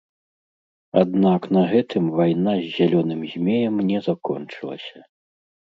Аднак 1.01 1.41
на 1.57 1.63
гэтым 1.73 2.09
вайна 2.21 2.57
з 2.63 2.73
зялёным 2.79 3.21
змеем 3.37 3.75
не 3.93 3.99
закончылася. 4.09 4.99